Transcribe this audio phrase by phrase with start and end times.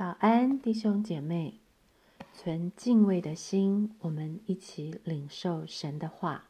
[0.00, 1.60] 早安，弟兄姐妹，
[2.32, 6.48] 存敬畏的心，我们一起领受神的话。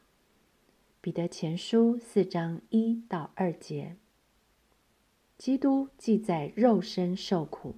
[1.01, 3.97] 彼得前书四章一到二节：
[5.37, 7.75] 基督既在肉身受苦，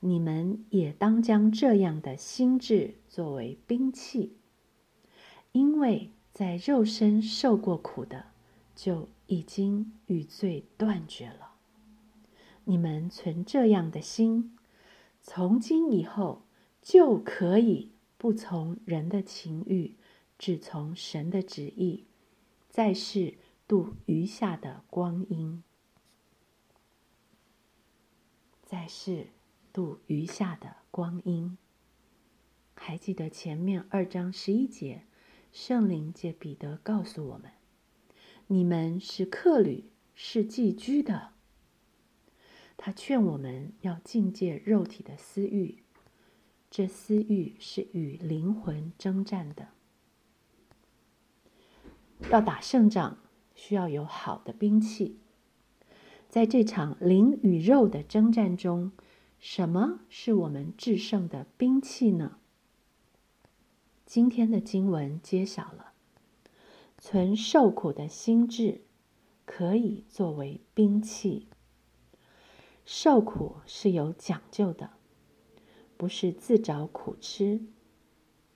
[0.00, 4.36] 你们也当将这样的心智作为兵器，
[5.52, 8.26] 因为在肉身受过苦的，
[8.74, 11.52] 就已经与罪断绝了。
[12.64, 14.52] 你们存这样的心。
[15.28, 16.42] 从今以后，
[16.80, 19.96] 就可以不从人的情欲，
[20.38, 22.04] 只从神的旨意，
[22.70, 23.34] 在世
[23.66, 25.64] 度余下的光阴。
[28.62, 29.26] 在世
[29.72, 31.58] 度余下的光阴。
[32.76, 35.02] 还记得前面二章十一节，
[35.50, 37.50] 圣灵借彼得告诉我们：
[38.46, 41.35] 你们是客旅，是寄居的。
[42.76, 45.82] 他劝我们要境界肉体的私欲，
[46.70, 49.68] 这私欲是与灵魂征战的。
[52.30, 53.18] 要打胜仗，
[53.54, 55.18] 需要有好的兵器。
[56.28, 58.92] 在这场灵与肉的征战中，
[59.38, 62.38] 什么是我们制胜的兵器呢？
[64.04, 65.92] 今天的经文揭晓了：
[66.98, 68.82] 存受苦的心智，
[69.44, 71.48] 可以作为兵器。
[72.86, 74.90] 受苦是有讲究的，
[75.96, 77.60] 不是自找苦吃，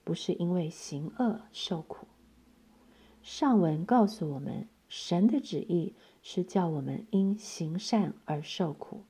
[0.04, 2.06] 不是因为行恶受苦。
[3.22, 9.02] 上文告诉我们，神的旨意是叫我们因行善而受苦。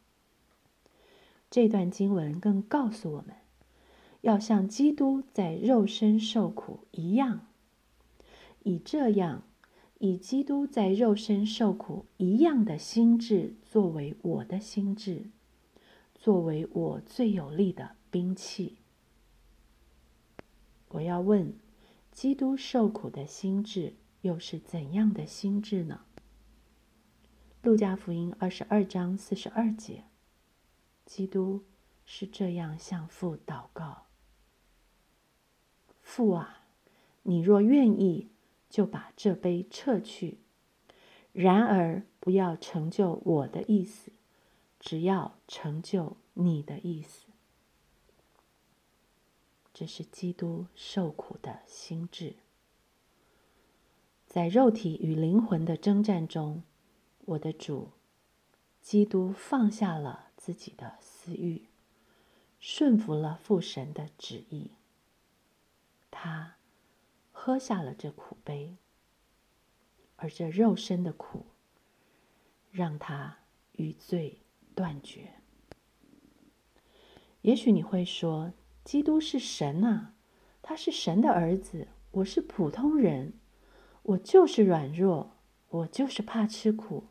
[1.51, 3.37] 这段经文更告诉我们，
[4.23, 7.47] 要像基督在肉身受苦一样，
[8.63, 9.43] 以这样。
[9.99, 15.31] 以基督在肉身受苦一样的心智作为我的心智，
[16.17, 18.79] 作为我最有力的兵器。
[20.89, 21.55] 我要问：
[22.11, 26.01] 基督受苦的心智又是怎样的心智呢？
[27.63, 30.03] 路加福音二十二章四十二节，
[31.07, 31.63] 基督
[32.05, 34.07] 是这样向父祷告
[36.03, 36.65] ：“父啊，
[37.23, 38.31] 你若愿意。”
[38.69, 40.40] 就把这杯撤去。
[41.33, 44.13] 然而，不要成就我的意思，
[44.79, 47.27] 只要成就你的意思。
[49.73, 52.37] 这是基督受苦的心智。
[54.27, 56.63] 在肉体与灵魂的征战中，
[57.27, 57.91] 我的主
[58.81, 61.69] 基督放下了自己的私欲，
[62.59, 64.73] 顺服了父神的旨意。
[66.11, 66.57] 他。
[67.43, 68.77] 喝下了这苦杯，
[70.21, 71.47] 而这肉身的苦，
[72.71, 73.39] 让他
[73.73, 74.43] 与罪
[74.75, 75.31] 断绝。
[77.41, 78.53] 也许你会说，
[78.85, 80.15] 基督是神啊，
[80.61, 83.33] 他是神的儿子，我是普通人，
[84.03, 85.33] 我就是软弱，
[85.71, 87.05] 我就是怕吃苦，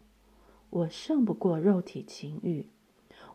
[0.69, 2.69] 我胜不过肉体情欲，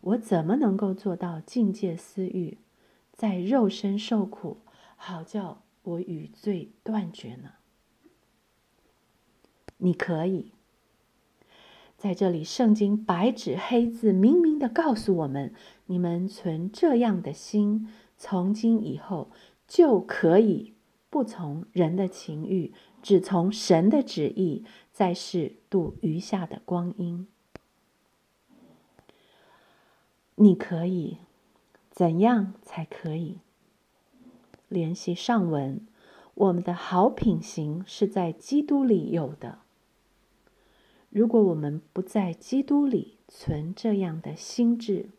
[0.03, 2.59] 我怎么能够做到境界私欲，
[3.13, 4.59] 在肉身受苦，
[4.97, 5.63] 好叫？
[5.83, 7.57] 我与罪断绝呢？
[9.85, 10.51] 你可以
[11.99, 15.53] 在这里，圣经白纸黑字明明的告诉我们：
[15.85, 17.87] 你们存这样的心，
[18.17, 19.29] 从今以后
[19.69, 20.73] 就可以
[21.11, 22.73] 不从人的情欲，
[23.03, 27.27] 只从神的旨意，在世度余下的光阴。
[30.37, 31.19] 你可以
[31.91, 33.39] 怎样才可以？
[34.69, 35.87] 联系上文，
[36.33, 39.59] 我们的好品行是在基督里有的。
[41.15, 45.11] 如果我们不在基督里存这样的心智，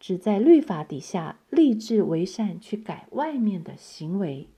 [0.00, 4.48] 只在律法底下立志为善，去改外面的行为，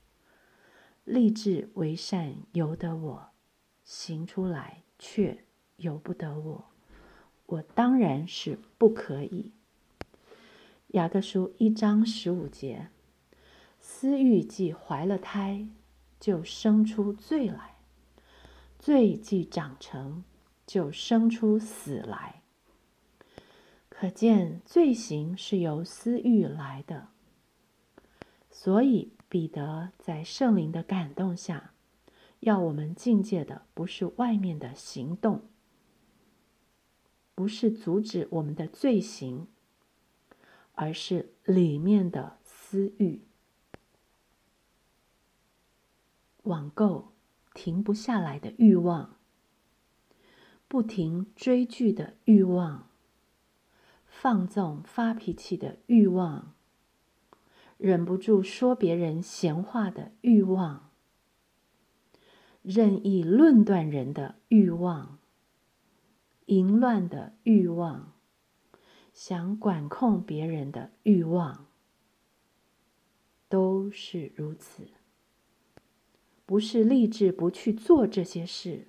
[1.05, 3.31] 立志为善由得我，
[3.83, 5.43] 行出来却
[5.79, 6.65] 由不得我，
[7.47, 9.51] 我当然是不可以。
[10.91, 12.87] 雅各书一章十五节。
[13.81, 15.67] 私欲既怀了胎，
[16.21, 17.74] 就生出罪来；
[18.85, 20.23] 罪既长成，
[20.67, 22.43] 就生出死来。
[23.89, 27.09] 可见罪行是由私欲来的。
[28.51, 31.73] 所以彼得在圣灵的感动下，
[32.41, 35.49] 要我们境界的不是外面的行动，
[37.35, 39.47] 不是阻止我们的罪行，
[40.75, 43.23] 而是里面的私欲。
[46.43, 47.14] 网购
[47.55, 49.17] 停不下来的欲望，
[50.67, 52.89] 不停追剧的欲望，
[54.07, 56.53] 放纵、发脾气的欲望，
[57.79, 60.91] 忍不住说别人闲话的欲望，
[62.63, 65.19] 任意论断人的欲望，
[66.47, 68.13] 淫乱的欲望，
[69.13, 71.67] 想管控别人的欲望，
[73.49, 74.89] 都是如此。
[76.47, 78.89] 不是立志不去做这些事。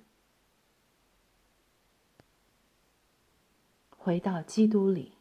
[3.90, 5.14] 回到基督里，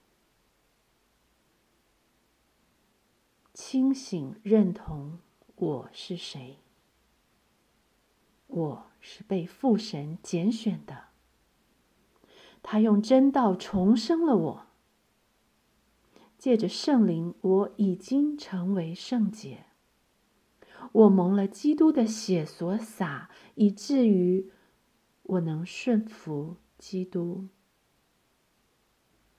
[3.54, 5.20] 清醒认同
[5.56, 6.60] 我是谁。
[8.48, 11.06] 我是被父神拣选的，
[12.62, 14.68] 他用真道重生了我。
[16.38, 19.65] 借着圣灵，我已经成为圣洁。
[20.92, 24.52] 我蒙了基督的血所洒，以至于
[25.24, 27.48] 我能顺服基督。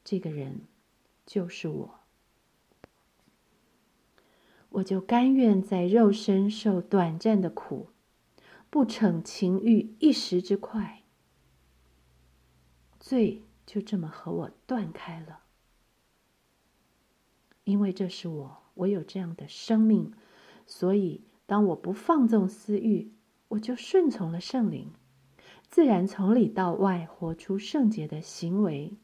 [0.04, 0.62] 这个人
[1.24, 2.00] 就是我，
[4.68, 7.88] 我就甘愿在肉身受短暂的苦，
[8.70, 11.02] 不逞情欲一时之快，
[13.00, 15.40] 罪就这么和我断开了。
[17.64, 20.12] 因为这是我，我有这样的生命，
[20.66, 23.12] 所以当我不放纵私欲，
[23.48, 24.92] 我就顺从了圣灵，
[25.68, 28.94] 自然从里到外活出圣洁的行为。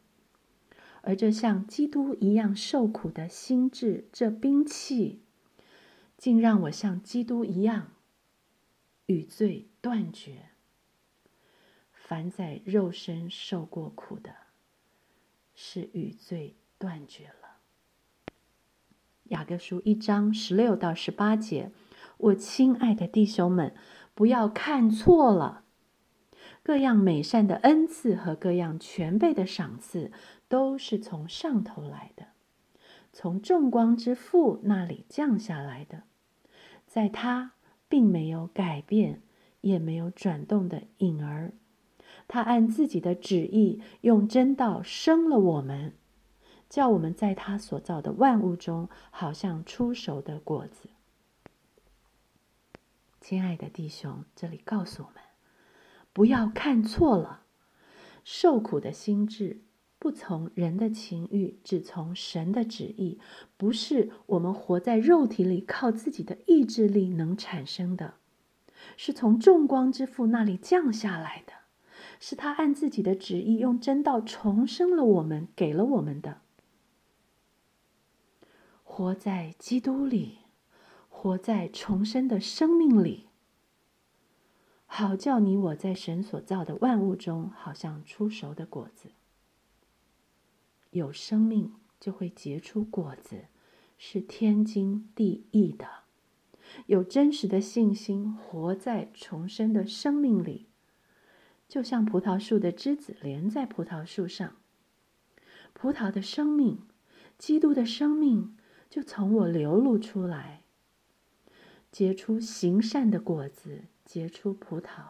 [1.02, 5.22] 而这像基督一样受苦的心智，这兵器，
[6.16, 7.92] 竟让我像基督一样
[9.06, 10.50] 与罪断绝。
[11.92, 14.34] 凡在肉身受过苦的，
[15.54, 17.56] 是与罪断绝了。
[19.24, 21.72] 雅各书一章十六到十八节，
[22.22, 23.74] 我亲爱的弟兄们，
[24.14, 25.64] 不要看错了，
[26.62, 30.12] 各样美善的恩赐和各样全备的赏赐。
[30.48, 32.26] 都是从上头来的，
[33.10, 36.02] 从众光之父那里降下来的，
[36.86, 37.52] 在他
[37.88, 39.22] 并没有改变，
[39.62, 41.54] 也没有转动的影儿。
[42.28, 45.94] 他按自己的旨意，用真道生了我们，
[46.68, 50.90] 叫我们在他所造的万物中，好像出熟的果子。
[53.22, 55.22] 亲爱的弟兄，这里告诉我们，
[56.12, 57.44] 不要看错了，
[58.24, 59.62] 受苦的心智。
[60.00, 63.20] 不从人的情欲，只从神的旨意，
[63.56, 68.14] 不是我们活在肉体里靠自己的意志力能产生的，
[68.96, 71.52] 是从众光之父那里降下来的，
[72.18, 76.40] 是他按自己的旨意用真道重生了我们，给了我们的。
[78.82, 80.38] 活在基督里，
[81.22, 83.28] 活在重生的生命里，
[84.86, 89.12] 好叫你我在神所造的万物中，好像出熟的果子。
[90.90, 93.44] 有生命就会结出果子，
[93.96, 95.86] 是天经地义的。
[96.86, 100.66] 有真实的信心，活在重生的生命里，
[101.68, 104.56] 就像葡萄树的枝子连在葡萄树上，
[105.72, 106.80] 葡萄的生命，
[107.38, 108.56] 基督的生命
[108.90, 110.61] 就从我流露出来，
[111.92, 115.02] 结出行善的果子，结出葡萄，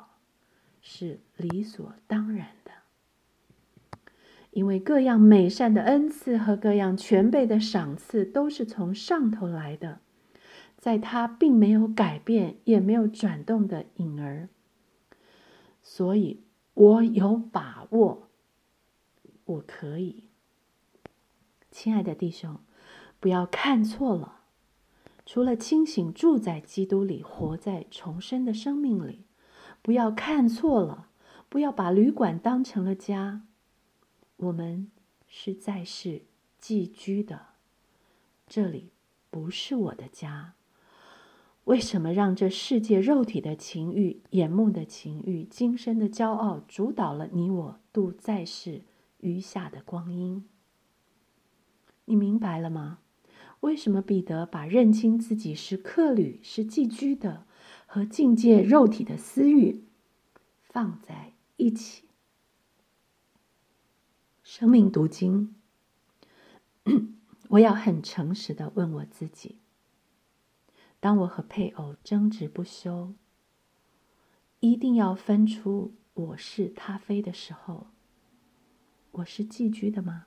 [0.82, 2.72] 是理所当然的。
[4.50, 10.00] 因为各样美善的恩赐和各样全备的赏赐都是从上头来的，
[10.76, 14.50] 在他并没有改变也没有转动的影儿，
[15.82, 16.42] 所以
[16.74, 18.28] 我有把握，
[19.44, 20.24] 我可以。
[21.70, 22.58] 亲爱的弟兄，
[23.18, 24.41] 不要看错了，
[25.32, 29.24] 除了清醒住在基督里，活在重生的生命里，
[29.80, 31.08] 不要看错了，
[31.48, 33.46] 不要把旅馆当成了家。
[34.36, 34.90] 我们
[35.26, 36.24] 是在世
[36.58, 37.46] 寄居的，
[38.46, 38.90] 这里
[39.30, 40.52] 不是我的家。
[41.64, 48.82] 为什么让这世界肉体的情欲、眼目的情欲、今生的骄傲主导了你我度在世
[49.20, 50.46] 余下的光阴？
[52.04, 52.98] 你明白了吗？
[53.62, 57.46] 为什么彼得把认清自己是客旅、是寄居的
[57.86, 59.84] 和境界肉体的私欲
[60.60, 62.08] 放在一起？
[64.42, 65.54] 生命读经，
[67.50, 69.58] 我要很诚实的问我自己：
[70.98, 73.14] 当我和配偶争执不休，
[74.58, 77.86] 一定要分出我是他非的时候，
[79.12, 80.26] 我是寄居的吗？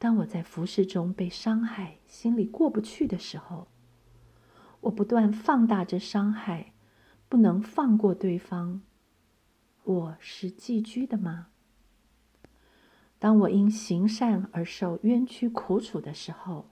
[0.00, 3.68] 当我在服饰中被伤害，心里过不去的时候，
[4.80, 6.72] 我不断放大着伤害，
[7.28, 8.80] 不能放过对方，
[9.84, 11.48] 我是寄居的吗？
[13.18, 16.70] 当我因行善而受冤屈苦楚的时候，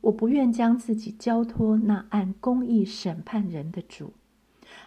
[0.00, 4.14] 我不愿将自己交托那按公义审判人的主，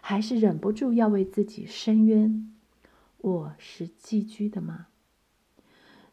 [0.01, 2.54] 还是忍不住要为自己伸冤。
[3.20, 4.88] 我是寄居的吗？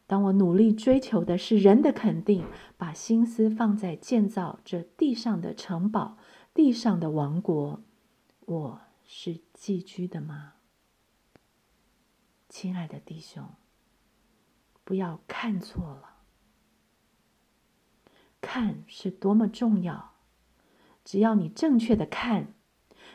[0.09, 2.47] 当我努力追求的是人的肯定，
[2.79, 6.17] 把心思放在建造这地上的城堡、
[6.55, 7.83] 地上的王国，
[8.47, 10.55] 我是寄居的吗？
[12.49, 13.51] 亲爱的弟兄，
[14.83, 16.17] 不要看错了。
[18.41, 20.15] 看是多么重要！
[21.05, 22.55] 只要你正确的看，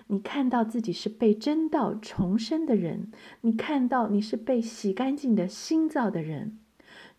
[0.08, 6.60] 你看到自己是被真道重生的人，你看到你是被洗干净的心造的人。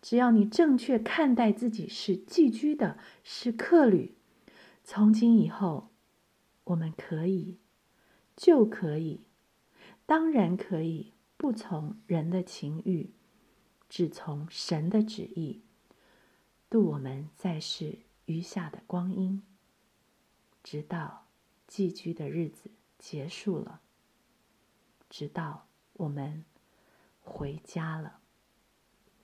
[0.05, 4.13] 只要你正确看待自己是寄居的，是客旅，
[4.83, 5.89] 从今以后，
[6.65, 7.57] 我们可以，
[8.35, 9.23] 就可以，
[10.05, 13.15] 当然可以，不从人的情欲，
[13.89, 15.63] 只从神的旨意，
[16.69, 18.01] 度我们在世。
[18.25, 19.41] 余下的光阴，
[20.63, 21.25] 直到
[21.65, 22.69] 寄居的日子
[22.99, 23.81] 结束了，
[25.09, 26.45] 直到我们
[27.21, 28.19] 回家了。